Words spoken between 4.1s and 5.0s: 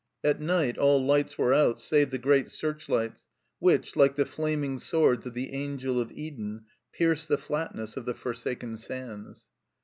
the Flaming